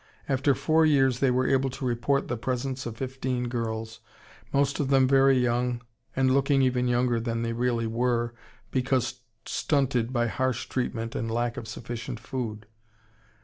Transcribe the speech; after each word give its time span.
After 0.27 0.55
four 0.55 0.83
years 0.83 1.19
they 1.19 1.29
were 1.29 1.47
able 1.47 1.69
to 1.69 1.85
report 1.85 2.27
the 2.27 2.35
presence 2.35 2.87
of 2.87 2.97
fifteen 2.97 3.49
girls, 3.49 3.99
most 4.51 4.79
of 4.79 4.87
them 4.87 5.07
very 5.07 5.37
young 5.37 5.83
and 6.15 6.33
looking 6.33 6.63
even 6.63 6.87
younger 6.87 7.19
than 7.19 7.43
they 7.43 7.53
really 7.53 7.85
were 7.85 8.33
because 8.71 9.21
stunted 9.45 10.11
by 10.11 10.25
harsh 10.25 10.65
treatment 10.67 11.13
and 11.13 11.29
lack 11.29 11.55
of 11.55 11.67
sufficient 11.67 12.19
food. 12.19 12.65